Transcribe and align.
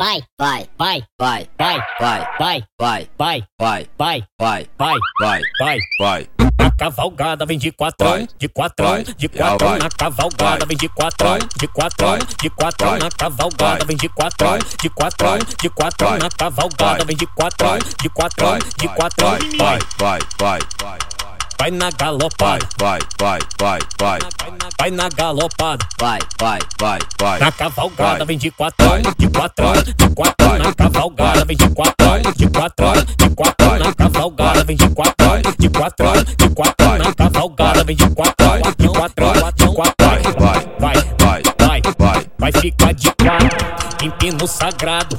vai, 0.00 0.24
vai, 0.38 0.66
vai, 0.78 1.04
vai, 1.18 1.48
vai, 1.58 1.78
vai, 2.00 2.26
vai, 2.38 2.66
vai, 2.78 3.08
vai, 3.18 3.46
vai, 3.58 3.86
vai, 3.98 4.26
vai, 4.38 4.66
vai, 4.78 4.96
vai, 5.20 5.42
vai, 5.60 5.78
vai. 6.00 6.28
Na 6.58 6.70
cavalgada 6.70 7.44
vem 7.44 7.58
de 7.58 7.70
quatrão, 7.70 8.26
de 8.38 8.48
quatrão, 8.48 9.02
de 9.02 9.28
quatrão 9.28 9.76
na 9.76 9.90
cavalgada 9.90 10.64
vem 10.64 10.76
de 10.78 10.88
quatrão, 10.88 11.38
de 11.58 11.68
quatrão, 11.68 12.18
de 12.40 12.50
quatrão 12.50 12.98
na 12.98 13.10
cavalgada 13.10 13.84
vem 13.84 13.96
de 13.98 14.08
quatrão, 14.08 14.58
de 14.80 14.88
quatrão, 14.88 15.38
de 15.38 15.68
quatrão 15.68 16.18
na 16.18 16.30
cavalgada 16.30 17.04
vem 17.04 17.16
de 17.16 17.26
quatrão, 17.26 17.78
de 17.78 18.08
quatrão, 18.08 18.58
de 18.78 18.88
quatrão, 18.88 19.38
vai, 19.58 19.78
vai, 19.98 20.18
vai, 20.38 20.60
vai. 20.78 20.98
Vai 20.98 21.09
na 21.68 21.90
galopada, 21.90 22.66
vai, 22.78 22.98
vai, 23.18 23.38
vai, 23.58 23.80
vai. 23.98 24.18
Vai. 24.78 24.90
Na 24.90 25.10
galopada, 25.10 25.86
vai, 25.98 26.18
vai, 26.38 26.58
vai, 26.78 26.98
vai. 27.20 27.38
Na 27.38 27.52
cavalgada 27.52 28.24
vem 28.24 28.38
de 28.38 28.50
quatrão, 28.50 29.02
de 29.18 29.28
quatrão, 29.28 29.72
de 29.74 30.08
quatrão. 30.14 30.58
Na 30.58 30.72
cavalgada 30.72 31.44
vem 31.44 31.56
de 31.56 31.68
quatrão, 31.68 32.22
de 32.34 32.48
quatrão, 32.48 32.92
de 32.94 33.30
quatrão. 33.34 33.78
Na 33.78 33.94
cavalgada 33.94 34.64
vem 34.64 34.76
de 34.76 34.88
quatrão, 34.88 35.42
de 35.58 35.68
quatrão, 35.68 36.12
de 36.38 36.48
quatrão. 36.48 36.98
Na 36.98 37.14
cavalgada 37.14 37.84
vem 37.84 37.96
de 37.96 38.08
quatrão, 38.08 38.60
de 38.78 38.88
quatrão, 38.88 39.32
de 39.54 39.74
quatrão. 39.74 40.00
Vai, 40.00 40.22
vai, 40.78 40.94
vai, 41.18 41.42
vai, 41.58 41.82
vai. 41.98 42.26
Vai. 42.38 42.52
Ficar 42.52 42.94
de 42.94 43.12
quatro, 43.12 44.06
empino 44.06 44.46
sagrado 44.46 45.16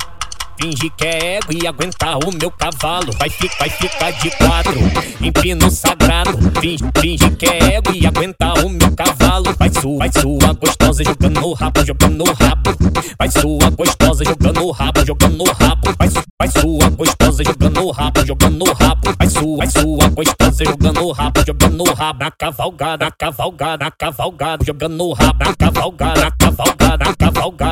finge 0.62 0.92
que 0.92 1.06
é 1.06 1.38
ego 1.38 1.52
e 1.52 1.66
aguentar 1.66 2.18
o 2.20 2.32
meu 2.32 2.52
cavalo. 2.52 3.12
Vai, 3.18 3.30
fi, 3.30 3.50
vai 3.60 3.70
ficar 3.70 4.12
de 4.12 4.30
quatro, 4.38 4.74
empino 5.20 5.72
sagrado. 5.72 6.38
Finge, 6.60 6.84
finge 7.00 7.32
que 7.32 7.46
é 7.48 7.76
ego 7.76 7.92
e 7.94 8.06
aguentar 8.06 8.54
o 8.64 8.70
meu 8.70 8.92
cavalo. 8.96 9.56
Vai 9.58 9.72
sua, 9.74 9.98
vai 9.98 10.12
sua 10.12 10.54
gostosa 10.54 11.04
jogando 11.04 11.44
o 11.44 11.54
rabo, 11.54 11.86
jogando 11.86 12.22
o 12.22 12.34
rabo. 12.34 12.72
Vai 13.18 13.32
sua 13.32 13.70
gostosa 13.72 14.24
jogando 14.24 14.64
o 14.64 14.72
rabo, 14.72 15.06
jogando 15.06 15.42
o 15.42 15.52
rabo. 15.52 15.96
Vai, 15.98 16.10
vai 16.10 16.48
sua 16.50 16.90
gostosa 16.92 17.44
jogando 17.44 17.82
o 17.82 17.92
rabo, 17.92 18.26
jogando 18.26 18.64
o 18.64 18.74
rabo. 18.74 19.16
Vai 19.18 19.30
sua, 19.30 19.58
vai 19.58 19.68
sua 19.68 20.10
gostosa 20.10 20.66
jogando 20.66 21.02
o 21.02 21.12
rabo, 21.12 21.44
jogando 21.46 21.82
o 21.82 21.94
rabo. 21.94 22.20
Na 22.20 22.32
cavalgada, 22.32 23.12
cavalgada, 23.18 23.92
cavalgada, 23.98 24.64
jogando 24.64 25.04
o 25.06 25.14
rabo. 25.14 25.40
Na 25.40 25.56
cavalgada, 25.56 26.32
cavalgada, 26.38 27.16
cavalgada, 27.18 27.71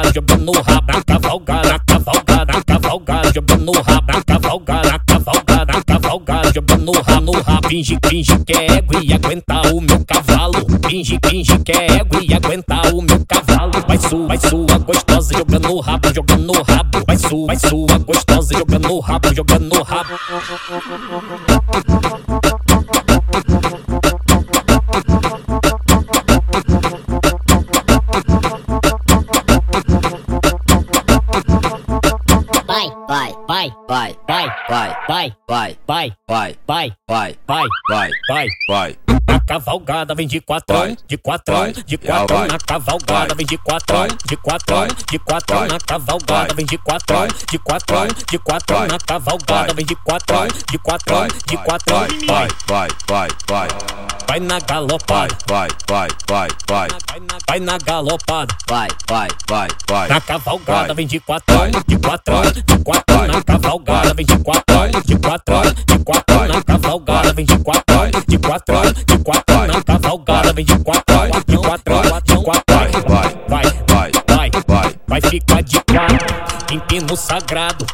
Finge, 7.69 7.99
finge 8.07 8.39
que 8.45 8.53
é 8.53 8.77
ego 8.77 8.99
e 8.99 9.13
aguentar 9.13 9.63
o 9.67 9.79
meu 9.79 10.03
cavalo. 10.03 10.55
Finge, 10.89 11.19
finge 11.23 11.59
que 11.59 11.71
é 11.71 11.97
ego 11.97 12.19
e 12.19 12.33
aguentar 12.33 12.91
o 12.91 12.99
meu 12.99 13.23
cavalo. 13.27 13.71
Vai 13.87 13.99
sua, 13.99 14.27
vai 14.27 14.39
sua 14.39 14.77
gostosa 14.79 15.37
jogando 15.37 15.75
o 15.75 15.79
rabo, 15.79 16.11
jogando 16.11 16.49
o 16.49 16.63
rabo. 16.63 17.03
Vai 17.05 17.17
sua, 17.17 17.45
vai 17.45 17.59
sua 17.59 17.99
gostosa 17.99 18.57
jogando 18.57 18.91
o 18.91 18.99
rabo, 18.99 19.35
jogando 19.35 19.71
o 19.71 19.83
rabo. 19.83 20.09
Vai, 33.09 33.33
vai, 33.47 33.73
vai, 33.87 34.17
vai, 34.27 34.47
vai, 34.69 34.95
vai, 35.07 35.35
vai, 35.47 35.77
vai, 35.87 36.17
vai, 36.27 36.27
vai, 36.27 36.55
vai, 36.67 36.95
vai, 37.07 37.35
vai, 37.47 37.65
vai, 37.89 38.09
vai, 38.29 38.47
vai. 38.69 38.97
Na 39.27 39.39
cavalgada 39.39 40.13
vem 40.13 40.27
de 40.27 40.39
quatrão, 40.39 40.95
de 41.07 41.17
quatrão, 41.17 41.71
de 41.71 41.97
quatrão. 41.97 42.45
Na 42.45 42.59
cavalgada 42.59 43.33
vem 43.33 43.45
de 43.47 43.57
quatrão, 43.57 44.07
de 44.27 44.37
quatrão, 44.37 44.87
de 45.09 45.19
quatrão. 45.19 45.67
Na 45.67 45.79
cavalgada 45.79 46.53
vem 46.53 46.65
de 46.67 46.77
quatrão, 46.77 47.27
de 47.49 47.59
quatrão, 47.59 48.07
de 48.29 48.37
quatrão. 48.37 48.87
Na 48.87 48.99
cavalgada 48.99 49.73
vem 49.73 49.85
de 49.85 49.95
quatrão, 49.95 50.47
de 50.47 50.77
quatrão, 50.77 51.27
de 51.47 51.57
quatrão. 51.57 52.07
Vai, 52.27 52.47
vai, 52.67 52.89
vai, 53.07 53.29
vai. 53.47 53.68
Vai 54.39 54.47
na 54.47 54.59
galopada, 54.59 55.37
vai, 55.47 55.67
vai, 55.85 56.07
vai, 56.29 56.47
vai. 56.65 56.87
Vai. 57.45 57.59
Na 57.59 57.77
galopada, 57.77 58.55
vai, 58.69 58.87
vai, 59.09 59.27
vai, 59.49 59.67
vai. 59.89 60.07
Na 60.07 60.21
cavalgada 60.21 60.93
vem 60.93 61.05
de 61.05 61.19
quatrão, 61.19 61.69
de 61.85 61.97
quatrão, 61.97 62.41
de 62.43 62.77
quatrão. 62.85 63.27
Na 63.27 63.43
cavalgada 63.43 64.13
vem 64.13 64.25
de 64.25 64.39
quatrão, 64.39 64.87
de 65.05 65.17
quatrão, 65.17 65.61
de 65.85 65.99
quatrão. 66.05 66.47
Na 66.47 66.63
cavalgada 66.63 67.33
vem 67.33 67.45
de 67.45 67.59
quatrão, 67.59 68.09
de 68.25 68.37
quatrão, 68.37 68.81
de 69.05 69.17
quatrão. 69.17 69.67
Na 69.67 69.83
cavalgada 69.83 70.53
vem 70.53 70.63
de 70.63 70.79
quatrão, 70.79 71.29
de 71.45 71.57
quatrão, 71.57 72.01
de 72.23 72.37
quatrão. 72.37 72.79
Vai, 72.79 72.91
vai, 73.49 73.63
vai, 73.89 74.11
vai, 74.25 74.51
vai. 74.65 74.95
Vai. 75.05 75.21
Ficar 75.21 75.61
de 75.63 75.81
quatro, 75.81 76.73
empino 76.73 77.17
sagrado. 77.17 77.85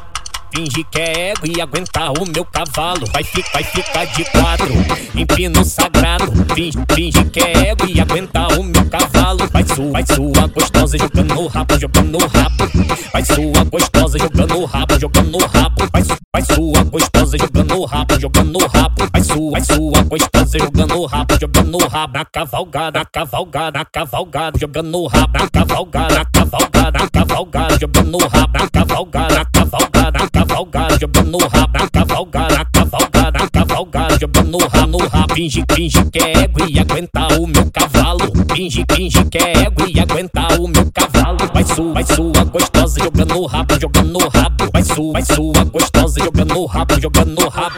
Finge 0.56 0.86
que 0.86 1.00
é 1.02 1.32
ego 1.32 1.46
e 1.46 1.60
aguentar 1.60 2.14
o 2.14 2.26
meu 2.26 2.46
cavalo. 2.46 3.06
Vai, 3.12 3.26
fi, 3.26 3.44
vai 3.52 3.62
ficar 3.62 4.06
de 4.06 4.24
quatro, 4.24 4.74
empino 5.14 5.66
sagrado. 5.66 6.32
Finge, 6.56 6.78
finge 6.94 7.26
que 7.26 7.42
é 7.42 7.72
ego 7.72 7.86
e 7.86 8.00
aguentar 8.00 8.58
o 8.58 8.64
meu 8.64 8.86
cavalo. 8.90 9.50
Vai 9.52 9.66
sua, 9.66 9.92
vai 9.92 10.06
sua 10.06 10.48
gostosa 10.48 10.98
jogando 10.98 11.42
o 11.42 11.48
rabo, 11.48 11.78
jogando 11.78 12.16
o 12.16 12.28
rabo. 12.28 12.72
Vai 13.12 13.26
sua 13.26 13.64
gostosa 13.66 14.18
jogando 14.18 14.58
o 14.58 14.66
rabo, 14.66 14.98
jogando 14.98 15.36
o 15.36 15.46
rabo. 15.46 15.90
Vai, 15.92 16.04
vai 16.32 16.42
sua 16.44 16.84
gostosa 16.86 17.38
jogando 17.38 17.76
o 17.76 17.86
rabo, 17.86 18.20
jogando 18.22 18.56
o 18.58 18.68
rabo. 18.68 19.10
Vai 19.12 19.24
sua, 19.24 19.52
vai 19.52 19.62
sua 19.62 20.04
gostosa 20.04 20.58
jogando 20.58 20.96
o 20.96 21.06
rabo, 21.06 21.38
jogando 21.38 21.76
o 21.76 21.88
rabo. 21.88 22.14
Na 22.14 22.24
cavalgada, 22.24 23.00
na 23.00 23.06
cavalgada, 23.06 23.80
na 23.80 23.86
cavalgada, 23.86 24.58
jogando 24.58 25.00
o 25.00 25.08
rabo. 25.08 25.34
Na 25.34 25.50
cavalgada, 25.50 26.16
na 26.16 26.26
cavalgada, 26.26 27.00
na 27.00 27.10
cavalgada, 27.10 27.78
jogando 27.78 28.16
o 28.16 28.28
rabo. 28.28 28.35
No 34.58 34.98
rabo. 35.08 35.34
Finge, 35.34 35.64
finge 35.74 36.06
que 36.06 36.20
é 36.20 36.44
ego 36.44 36.66
e 36.68 36.80
aguentar 36.80 37.32
o 37.40 37.48
meu 37.48 37.70
cavalo. 37.72 38.32
Finge, 38.54 38.86
finge 38.92 39.26
que 39.26 39.38
é 39.38 39.64
ego 39.64 39.88
e 39.88 40.00
aguentar 40.00 40.60
o 40.60 40.68
meu 40.68 40.92
cavalo. 40.92 41.38
Vai 41.54 41.64
sua, 41.64 41.94
vai 41.94 42.04
sua 42.04 42.44
gostosa 42.46 43.04
jogando 43.04 43.38
o 43.38 43.46
rabo, 43.46 43.80
jogando 43.80 44.18
o 44.18 44.28
rabo. 44.30 44.70
Vai 44.72 44.84
sua, 44.84 45.14
vai 45.14 45.26
sua 45.26 45.64
gostosa 45.66 46.24
jogando 46.24 46.58
o 46.58 46.66
rabo, 46.66 47.02
jogando 47.02 47.40
o 47.40 47.50
rabo. 47.50 47.76